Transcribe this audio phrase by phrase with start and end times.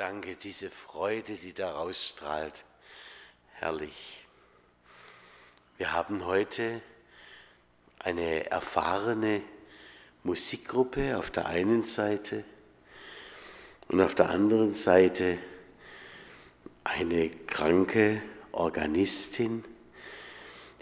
[0.00, 2.54] danke, diese Freude, die daraus strahlt.
[3.52, 4.26] Herrlich.
[5.76, 6.80] Wir haben heute
[7.98, 9.42] eine erfahrene
[10.22, 12.44] Musikgruppe auf der einen Seite
[13.88, 15.36] und auf der anderen Seite
[16.82, 18.22] eine kranke
[18.52, 19.66] Organistin,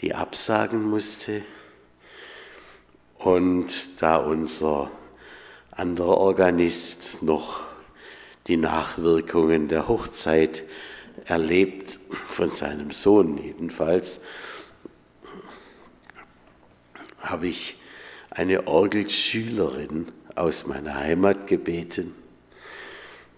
[0.00, 1.42] die absagen musste.
[3.18, 4.92] Und da unser
[5.72, 7.67] anderer Organist noch
[8.48, 10.64] die Nachwirkungen der Hochzeit
[11.26, 14.20] erlebt, von seinem Sohn jedenfalls,
[17.18, 17.76] habe ich
[18.30, 22.14] eine Orgelschülerin aus meiner Heimat gebeten,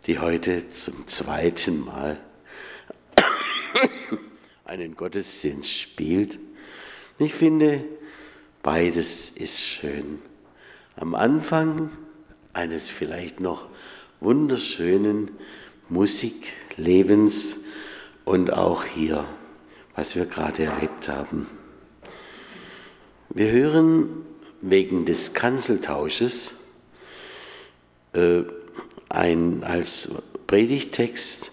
[0.07, 2.21] die heute zum zweiten Mal
[4.65, 6.39] einen Gottesdienst spielt.
[7.19, 7.85] Ich finde,
[8.63, 10.21] beides ist schön.
[10.97, 11.91] Am Anfang
[12.53, 13.67] eines vielleicht noch
[14.21, 15.31] wunderschönen
[15.89, 17.57] Musiklebens
[18.25, 19.25] und auch hier,
[19.97, 21.49] was wir gerade erlebt haben.
[23.31, 24.25] Wir hören
[24.61, 26.53] wegen des Kanzeltausches
[28.13, 28.43] äh,
[29.09, 30.11] ein, als
[30.47, 31.51] Predigtext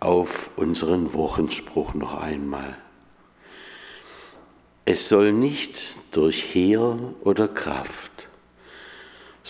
[0.00, 2.76] auf unseren Wochenspruch noch einmal.
[4.84, 8.09] Es soll nicht durch Heer oder Kraft,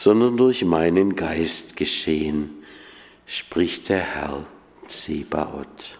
[0.02, 2.64] sondern durch meinen Geist geschehen,
[3.26, 4.46] spricht der Herr
[4.88, 5.98] Zebaoth.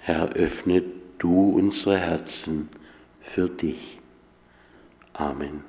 [0.00, 0.82] Herr, öffne
[1.18, 2.68] du unsere Herzen
[3.22, 4.00] für dich.
[5.14, 5.64] Amen.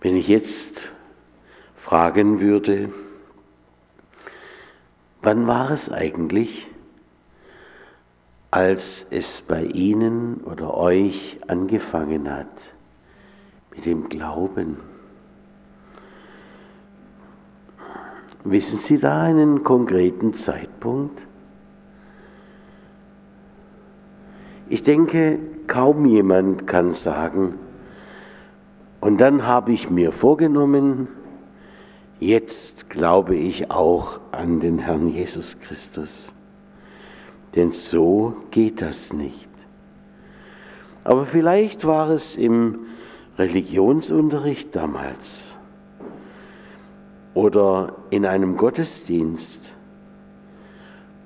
[0.00, 0.88] Wenn ich jetzt
[1.76, 2.90] fragen würde,
[5.20, 6.68] wann war es eigentlich,
[8.50, 12.46] als es bei Ihnen oder euch angefangen hat
[13.74, 14.78] mit dem Glauben.
[18.44, 21.26] Wissen Sie da einen konkreten Zeitpunkt?
[24.70, 27.54] Ich denke, kaum jemand kann sagen,
[29.00, 31.08] und dann habe ich mir vorgenommen,
[32.18, 36.32] jetzt glaube ich auch an den Herrn Jesus Christus
[37.54, 39.48] denn so geht das nicht.
[41.04, 42.80] Aber vielleicht war es im
[43.38, 45.54] Religionsunterricht damals
[47.34, 49.72] oder in einem Gottesdienst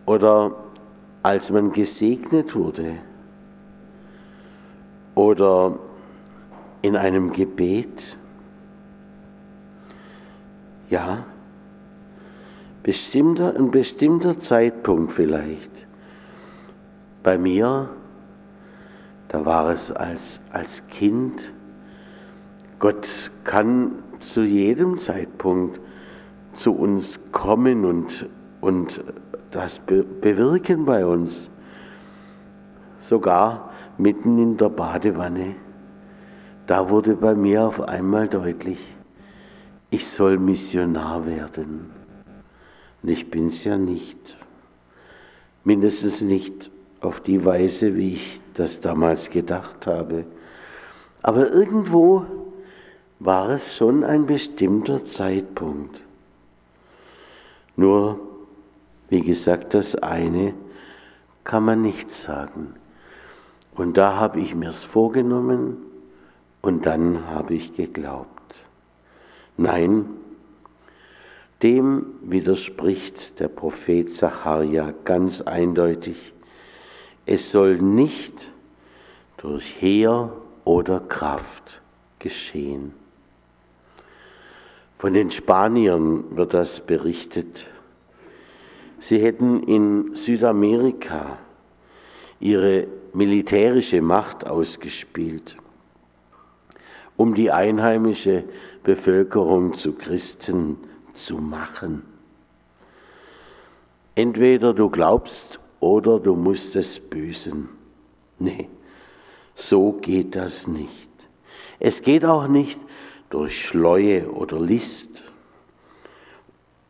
[0.07, 0.55] oder
[1.23, 2.97] als man gesegnet wurde
[5.15, 5.79] oder
[6.83, 8.17] in einem Gebet.
[10.91, 11.25] Ja,
[12.83, 15.87] bestimmter, ein bestimmter Zeitpunkt vielleicht
[17.23, 17.89] bei mir,
[19.29, 21.53] da war es als, als Kind,
[22.79, 23.07] Gott
[23.45, 25.81] kann zu jedem Zeitpunkt
[26.53, 28.29] zu uns kommen und,
[28.61, 29.03] und
[29.51, 31.51] das be bewirken bei uns.
[33.01, 35.55] Sogar mitten in der Badewanne.
[36.67, 38.79] Da wurde bei mir auf einmal deutlich,
[39.91, 41.91] ich soll Missionar werden.
[43.03, 44.37] Und ich bin es ja nicht.
[45.65, 46.71] Mindestens nicht
[47.03, 50.25] auf die Weise, wie ich das damals gedacht habe.
[51.23, 52.25] Aber irgendwo
[53.19, 56.01] war es schon ein bestimmter Zeitpunkt.
[57.77, 58.21] Nur,
[59.09, 60.55] wie gesagt, das eine
[61.45, 62.75] kann man nicht sagen.
[63.75, 65.79] Und da habe ich mir's vorgenommen
[66.61, 68.29] und dann habe ich geglaubt.
[69.57, 70.07] Nein,
[71.63, 76.32] dem widerspricht der Prophet Zacharia ganz eindeutig.
[77.27, 78.51] Es soll nicht
[79.37, 80.33] durch Heer
[80.65, 81.81] oder Kraft
[82.19, 82.95] geschehen.
[84.99, 87.67] Von den Spaniern wird das berichtet.
[88.99, 91.39] Sie hätten in Südamerika
[92.39, 95.57] ihre militärische Macht ausgespielt,
[97.17, 98.45] um die einheimische
[98.85, 100.77] Bevölkerung zu Christen
[101.15, 102.03] zu machen.
[104.15, 107.69] Entweder du glaubst oder du musst es büßen.
[108.39, 108.69] Nee,
[109.57, 111.09] so geht das nicht.
[111.81, 112.81] Es geht auch nicht
[113.31, 115.33] durch Schleue oder List,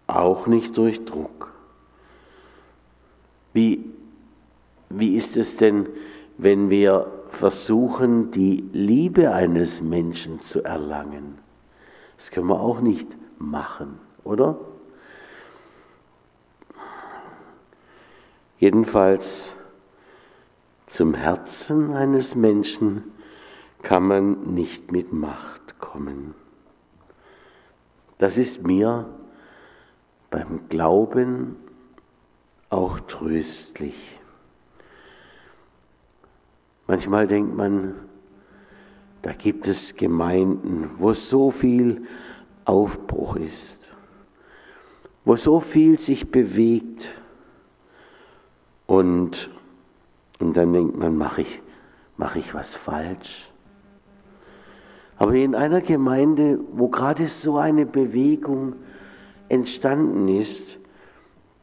[0.06, 1.54] auch nicht durch Druck.
[3.54, 3.82] Wie,
[4.90, 5.88] wie ist es denn,
[6.36, 11.38] wenn wir versuchen, die Liebe eines Menschen zu erlangen?
[12.18, 14.58] Das können wir auch nicht machen, oder?
[18.62, 19.52] Jedenfalls
[20.86, 23.10] zum Herzen eines Menschen
[23.82, 26.36] kann man nicht mit Macht kommen.
[28.18, 29.08] Das ist mir
[30.30, 31.56] beim Glauben
[32.70, 33.96] auch tröstlich.
[36.86, 37.96] Manchmal denkt man,
[39.22, 42.06] da gibt es Gemeinden, wo so viel
[42.64, 43.92] Aufbruch ist,
[45.24, 47.10] wo so viel sich bewegt.
[48.92, 49.48] Und,
[50.38, 51.62] und dann denkt man, mache ich,
[52.18, 53.50] mach ich was falsch?
[55.16, 58.74] Aber in einer Gemeinde, wo gerade so eine Bewegung
[59.48, 60.76] entstanden ist,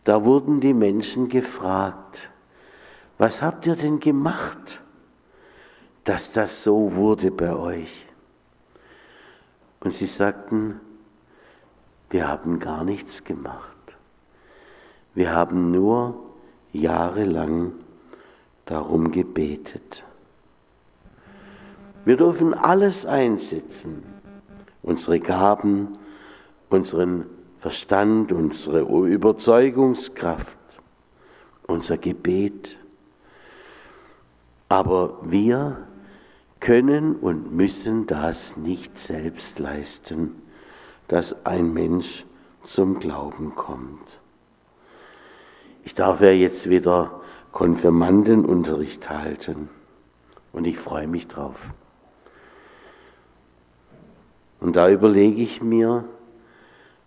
[0.05, 2.31] da wurden die Menschen gefragt,
[3.19, 4.81] was habt ihr denn gemacht,
[6.05, 8.07] dass das so wurde bei euch?
[9.81, 10.79] Und sie sagten,
[12.09, 13.77] wir haben gar nichts gemacht.
[15.13, 16.28] Wir haben nur
[16.73, 17.73] jahrelang
[18.65, 20.03] darum gebetet.
[22.05, 24.03] Wir dürfen alles einsetzen,
[24.81, 25.89] unsere Gaben,
[26.69, 27.25] unseren
[27.59, 30.57] Verstand, unsere Überzeugungskraft,
[31.67, 32.77] unser Gebet.
[34.69, 35.77] Aber wir
[36.59, 40.41] können und müssen das nicht selbst leisten,
[41.07, 42.25] dass ein Mensch
[42.63, 44.19] zum Glauben kommt.
[45.89, 47.19] Ich darf ja jetzt wieder
[47.51, 49.69] Konfirmandenunterricht halten
[50.53, 51.71] und ich freue mich drauf.
[54.59, 56.05] Und da überlege ich mir,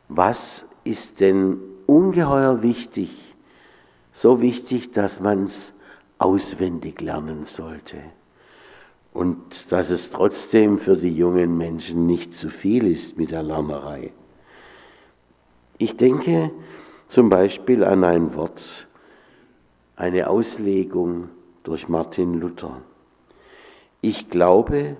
[0.08, 3.36] was ist denn ungeheuer wichtig,
[4.12, 5.72] so wichtig, dass man es
[6.18, 7.98] auswendig lernen sollte
[9.12, 14.10] und dass es trotzdem für die jungen Menschen nicht zu viel ist mit der Lernerei.
[15.78, 16.50] Ich denke
[17.12, 18.88] zum Beispiel an ein Wort,
[19.96, 21.28] eine Auslegung
[21.62, 22.80] durch Martin Luther.
[24.00, 24.96] Ich glaube,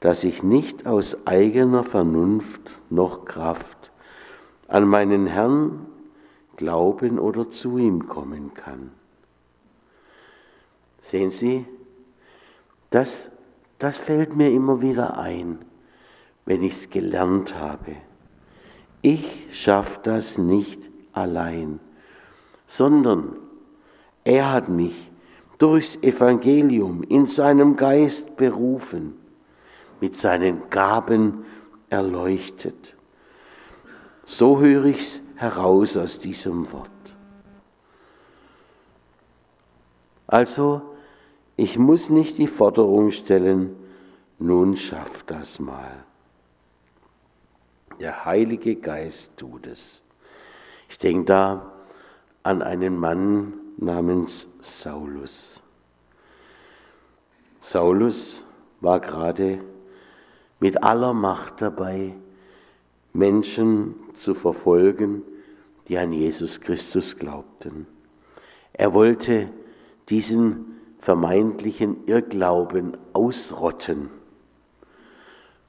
[0.00, 3.92] dass ich nicht aus eigener Vernunft noch Kraft
[4.68, 5.84] an meinen Herrn
[6.56, 8.92] glauben oder zu ihm kommen kann.
[11.02, 11.66] Sehen Sie,
[12.88, 13.30] das,
[13.78, 15.58] das fällt mir immer wieder ein,
[16.46, 17.96] wenn ich es gelernt habe.
[19.02, 21.80] Ich schaffe das nicht allein,
[22.66, 23.36] sondern
[24.24, 25.10] er hat mich
[25.58, 29.14] durchs Evangelium in seinem Geist berufen
[30.04, 31.46] mit seinen Gaben
[31.88, 32.94] erleuchtet.
[34.26, 36.90] So höre ich es heraus aus diesem Wort.
[40.26, 40.82] Also,
[41.56, 43.76] ich muss nicht die Forderung stellen,
[44.38, 46.04] nun schaff das mal.
[47.98, 50.03] Der Heilige Geist tut es.
[50.94, 51.72] Ich denke da
[52.44, 55.60] an einen Mann namens Saulus.
[57.60, 58.46] Saulus
[58.80, 59.58] war gerade
[60.60, 62.14] mit aller Macht dabei,
[63.12, 65.24] Menschen zu verfolgen,
[65.88, 67.88] die an Jesus Christus glaubten.
[68.72, 69.50] Er wollte
[70.08, 74.10] diesen vermeintlichen Irrglauben ausrotten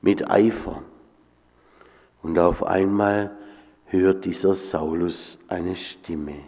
[0.01, 0.83] mit Eifer.
[2.21, 3.35] Und auf einmal
[3.87, 6.39] hört dieser Saulus eine Stimme,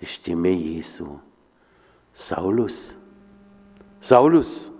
[0.00, 1.18] die Stimme Jesu.
[2.12, 2.96] Saulus,
[4.00, 4.70] Saulus,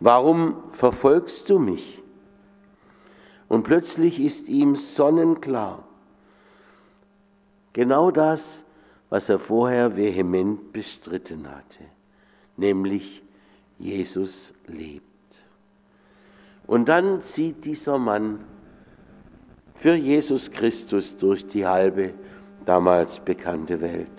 [0.00, 2.02] warum verfolgst du mich?
[3.48, 5.84] Und plötzlich ist ihm sonnenklar,
[7.72, 8.64] genau das,
[9.10, 11.84] was er vorher vehement bestritten hatte,
[12.56, 13.22] nämlich
[13.78, 15.04] Jesus lebt.
[16.66, 18.40] Und dann zieht dieser Mann
[19.76, 22.14] für Jesus Christus durch die halbe
[22.64, 24.10] damals bekannte Welt.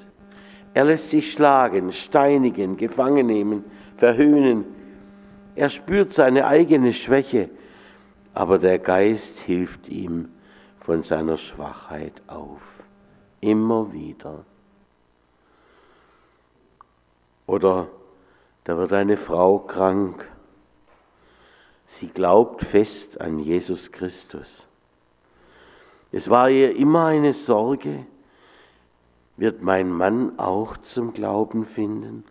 [0.74, 3.66] Er lässt sich schlagen, steinigen, gefangen nehmen,
[3.98, 4.64] verhöhnen,
[5.58, 7.50] er spürt seine eigene Schwäche,
[8.36, 10.30] aber der Geist hilft ihm
[10.80, 12.84] von seiner Schwachheit auf.
[13.42, 14.46] Immer wieder.
[17.48, 17.88] Oder
[18.66, 20.30] da wird eine Frau krank.
[21.88, 24.68] Sie glaubt fest an Jesus Christus.
[26.12, 28.06] Es war ihr immer eine Sorge,
[29.36, 32.24] wird mein Mann auch zum Glauben finden?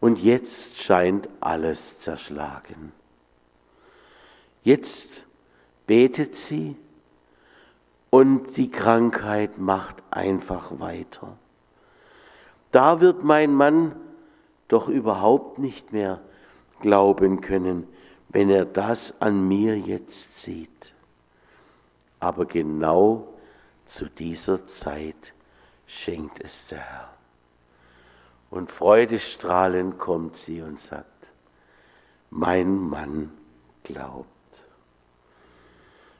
[0.00, 2.92] Und jetzt scheint alles zerschlagen.
[4.62, 5.26] Jetzt
[5.86, 6.76] betet sie
[8.08, 11.36] und die Krankheit macht einfach weiter.
[12.72, 13.96] Da wird mein Mann
[14.68, 16.20] doch überhaupt nicht mehr
[16.80, 17.86] glauben können,
[18.28, 20.94] wenn er das an mir jetzt sieht.
[22.20, 23.26] Aber genau
[23.86, 25.32] zu dieser Zeit
[25.86, 27.08] schenkt es der Herr.
[28.50, 31.30] Und freudestrahlend kommt sie und sagt,
[32.30, 33.30] mein Mann
[33.82, 34.26] glaubt.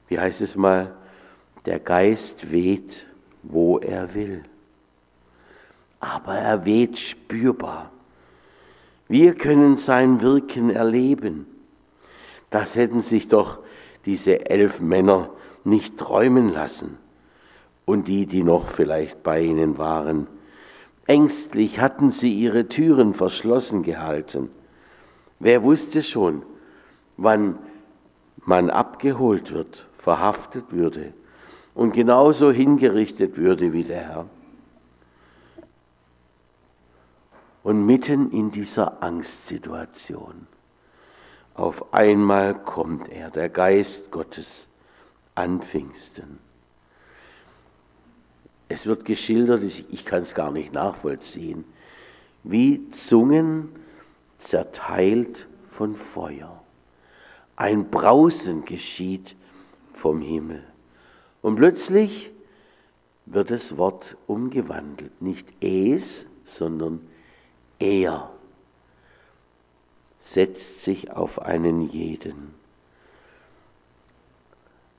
[0.08, 0.94] Wie heißt es mal,
[1.66, 3.06] der Geist weht,
[3.42, 4.44] wo er will.
[6.00, 7.90] Aber er weht spürbar.
[9.08, 11.46] Wir können sein Wirken erleben.
[12.48, 13.58] Das hätten sich doch
[14.04, 15.30] diese elf Männer
[15.64, 16.98] nicht träumen lassen.
[17.84, 20.26] Und die, die noch vielleicht bei ihnen waren.
[21.06, 24.50] Ängstlich hatten sie ihre Türen verschlossen gehalten.
[25.40, 26.42] Wer wusste schon,
[27.16, 27.58] wann
[28.44, 31.12] man abgeholt wird, verhaftet würde
[31.74, 34.26] und genauso hingerichtet würde wie der Herr.
[37.62, 40.46] Und mitten in dieser Angstsituation,
[41.54, 44.66] auf einmal kommt er, der Geist Gottes,
[45.34, 46.38] an Pfingsten.
[48.68, 51.64] Es wird geschildert, ich kann es gar nicht nachvollziehen,
[52.44, 53.70] wie Zungen
[54.38, 56.62] zerteilt von Feuer.
[57.56, 59.36] Ein Brausen geschieht
[59.92, 60.62] vom Himmel.
[61.42, 62.30] Und plötzlich
[63.26, 65.20] wird das Wort umgewandelt.
[65.20, 67.00] Nicht es, sondern
[67.78, 68.30] er
[70.20, 72.54] setzt sich auf einen jeden.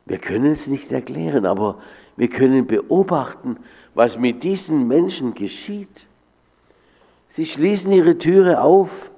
[0.05, 1.79] Wir können es nicht erklären, aber
[2.17, 3.57] wir können beobachten,
[3.93, 6.07] was mit diesen Menschen geschieht.
[7.29, 9.11] Sie schließen ihre Türe auf,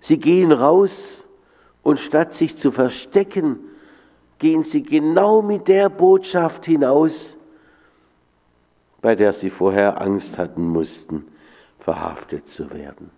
[0.00, 1.24] sie gehen raus
[1.82, 3.58] und statt sich zu verstecken,
[4.38, 7.36] gehen sie genau mit der Botschaft hinaus,
[9.00, 11.26] bei der sie vorher Angst hatten mussten,
[11.78, 13.10] verhaftet zu werden.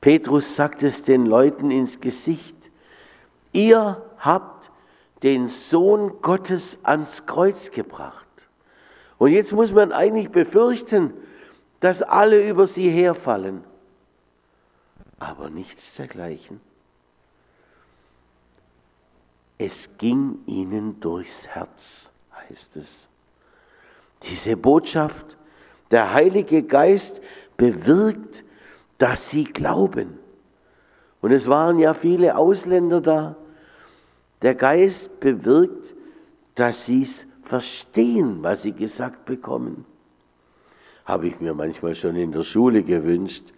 [0.00, 2.56] Petrus sagt es den Leuten ins Gesicht,
[3.52, 4.70] ihr habt
[5.22, 8.26] den Sohn Gottes ans Kreuz gebracht.
[9.18, 11.12] Und jetzt muss man eigentlich befürchten,
[11.80, 13.62] dass alle über sie herfallen.
[15.18, 16.60] Aber nichts dergleichen.
[19.58, 23.06] Es ging ihnen durchs Herz, heißt es.
[24.24, 25.36] Diese Botschaft,
[25.92, 27.20] der Heilige Geist
[27.56, 28.44] bewirkt,
[28.98, 30.18] dass sie glauben.
[31.20, 33.36] Und es waren ja viele Ausländer da.
[34.42, 35.94] Der Geist bewirkt,
[36.54, 39.84] dass sie es verstehen, was sie gesagt bekommen.
[41.04, 43.52] Habe ich mir manchmal schon in der Schule gewünscht,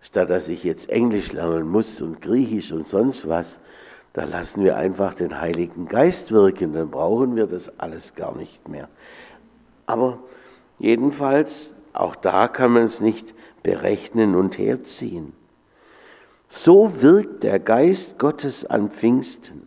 [0.00, 3.60] statt dass ich jetzt Englisch lernen muss und Griechisch und sonst was,
[4.12, 8.68] da lassen wir einfach den Heiligen Geist wirken, dann brauchen wir das alles gar nicht
[8.68, 8.88] mehr.
[9.86, 10.18] Aber
[10.78, 15.32] jedenfalls, auch da kann man es nicht berechnen und herziehen.
[16.48, 19.66] So wirkt der Geist Gottes an Pfingsten.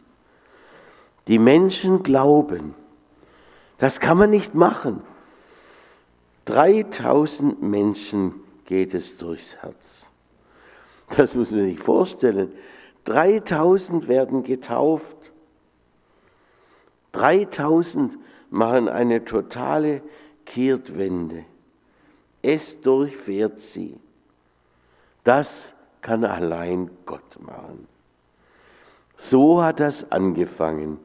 [1.28, 2.74] Die Menschen glauben.
[3.78, 5.01] Das kann man nicht machen.
[6.46, 8.34] 3000 Menschen
[8.66, 10.06] geht es durchs Herz.
[11.16, 12.51] Das muss man sich vorstellen.
[13.06, 15.18] 3000 werden getauft.
[17.12, 18.18] 3000
[18.50, 20.01] machen eine totale
[20.46, 21.46] Kehrtwende.
[22.42, 24.00] Es durchfährt sie.
[25.24, 27.88] Das kann allein Gott machen.
[29.18, 31.00] So hat das angefangen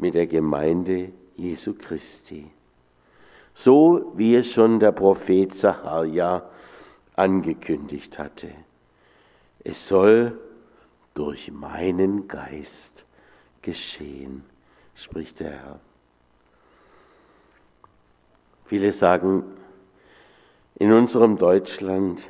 [0.00, 2.50] mit der Gemeinde Jesu Christi.
[3.54, 6.48] So wie es schon der Prophet Sacharja
[7.14, 8.48] angekündigt hatte.
[9.62, 10.38] Es soll
[11.12, 13.04] durch meinen Geist
[13.60, 14.44] geschehen,
[14.94, 15.80] spricht der Herr.
[18.64, 19.42] Viele sagen,
[20.76, 22.22] in unserem Deutschland,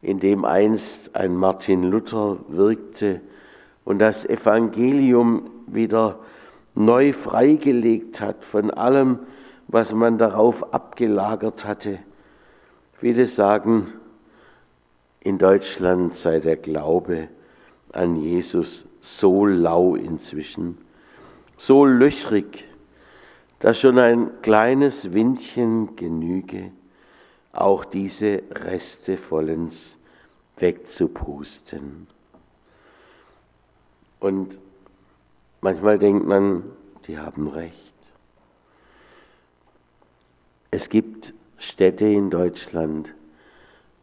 [0.00, 3.20] in dem einst ein Martin Luther wirkte
[3.84, 6.20] und das Evangelium wieder
[6.78, 9.18] neu freigelegt hat von allem,
[9.66, 11.98] was man darauf abgelagert hatte.
[12.94, 13.92] Viele sagen,
[15.20, 17.28] in Deutschland sei der Glaube
[17.92, 20.78] an Jesus so lau inzwischen,
[21.56, 22.64] so löchrig,
[23.58, 26.70] dass schon ein kleines Windchen genüge,
[27.52, 29.96] auch diese Reste vollends
[30.58, 32.06] wegzupusten.
[34.20, 34.58] Und
[35.60, 36.64] manchmal denkt man,
[37.06, 37.94] die haben recht.
[40.70, 43.14] Es gibt Städte in Deutschland,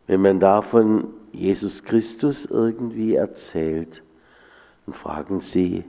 [0.08, 4.04] wenn man davon Jesus Christus irgendwie erzählt
[4.86, 5.84] und fragen sie,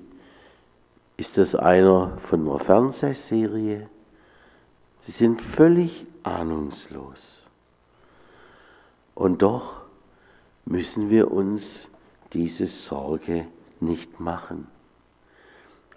[1.16, 3.88] ist das einer von einer Fernsehserie?
[5.00, 7.42] Sie sind völlig ahnungslos.
[9.14, 9.80] Und doch
[10.66, 11.88] müssen wir uns
[12.32, 13.46] diese Sorge
[13.80, 14.66] nicht machen.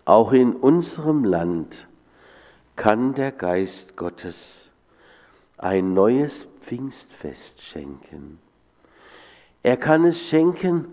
[0.09, 1.87] Auch in unserem Land
[2.75, 4.71] kann der Geist Gottes
[5.59, 8.39] ein neues Pfingstfest schenken.
[9.61, 10.85] Er kann es schenken,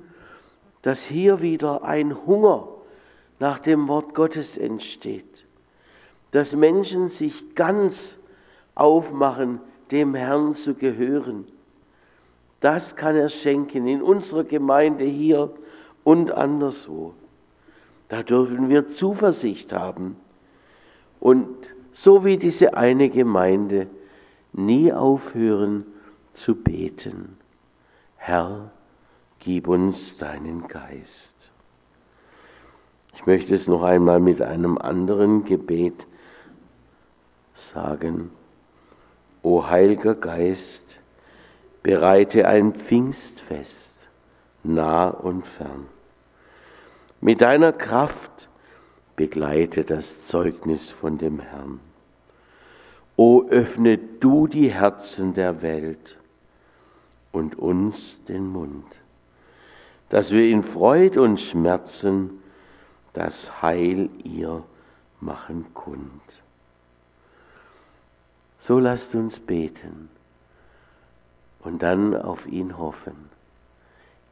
[0.82, 2.68] dass hier wieder ein Hunger
[3.38, 5.46] nach dem Wort Gottes entsteht,
[6.32, 8.18] dass Menschen sich ganz
[8.74, 11.48] aufmachen, dem Herrn zu gehören.
[12.60, 15.54] Das kann er schenken in unserer Gemeinde hier
[16.04, 17.14] und anderswo.
[18.08, 20.16] Da dürfen wir Zuversicht haben
[21.20, 21.48] und
[21.92, 23.88] so wie diese eine Gemeinde
[24.52, 25.86] nie aufhören
[26.32, 27.36] zu beten.
[28.16, 28.70] Herr,
[29.40, 31.34] gib uns deinen Geist.
[33.14, 36.06] Ich möchte es noch einmal mit einem anderen Gebet
[37.54, 38.30] sagen.
[39.42, 41.00] O Heiliger Geist,
[41.82, 43.92] bereite ein Pfingstfest,
[44.62, 45.86] nah und fern.
[47.20, 48.48] Mit deiner Kraft
[49.16, 51.80] begleite das Zeugnis von dem Herrn.
[53.16, 56.18] O öffne du die Herzen der Welt
[57.32, 58.84] und uns den Mund,
[60.10, 62.42] dass wir in Freud und Schmerzen
[63.14, 64.62] das Heil ihr
[65.20, 66.22] machen kund.
[68.60, 70.10] So lasst uns beten
[71.60, 73.30] und dann auf ihn hoffen.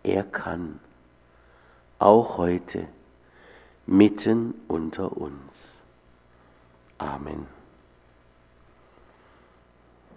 [0.03, 0.81] Er kann,
[2.05, 2.87] auch heute,
[3.87, 5.81] mitten unter uns.
[6.99, 7.47] Amen.